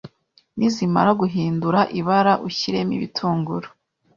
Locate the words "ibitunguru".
2.97-3.67